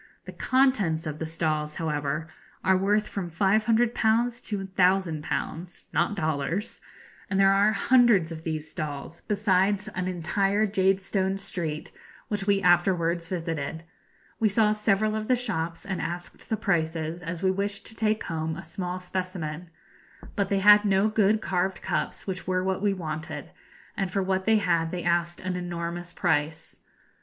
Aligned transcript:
The 0.25 0.31
contents 0.33 1.05
of 1.05 1.19
the 1.19 1.27
stalls, 1.27 1.75
however, 1.75 2.25
are 2.63 2.75
worth 2.75 3.07
from 3.07 3.29
500_l_. 3.29 4.43
to 4.45 4.57
l,000_l_. 4.65 5.83
(not 5.93 6.15
dollars), 6.15 6.81
and 7.29 7.39
there 7.39 7.53
are 7.53 7.71
hundreds 7.73 8.31
of 8.31 8.43
these 8.43 8.67
stalls, 8.71 9.21
besides 9.27 9.89
an 9.89 10.07
entire 10.07 10.65
jadestone 10.65 11.37
street 11.37 11.91
which 12.29 12.47
we 12.47 12.63
afterwards 12.63 13.27
visited. 13.27 13.83
We 14.39 14.49
saw 14.49 14.71
several 14.71 15.15
of 15.15 15.27
the 15.27 15.35
shops, 15.35 15.85
and 15.85 16.01
asked 16.01 16.49
the 16.49 16.57
prices, 16.57 17.21
as 17.21 17.43
we 17.43 17.51
wished 17.51 17.85
to 17.85 17.95
take 17.95 18.23
home 18.23 18.55
a 18.55 18.63
small 18.63 18.99
specimen; 18.99 19.69
but 20.35 20.49
they 20.49 20.61
had 20.61 20.83
no 20.83 21.09
good 21.09 21.41
carved 21.41 21.83
cups, 21.83 22.25
which 22.25 22.47
were 22.47 22.63
what 22.63 22.81
we 22.81 22.91
wanted, 22.91 23.51
and 23.95 24.09
for 24.09 24.23
what 24.23 24.45
they 24.45 24.57
had 24.57 24.89
they 24.89 25.03
asked 25.03 25.41
an 25.41 25.55
enormous 25.55 26.11
price. 26.11 26.79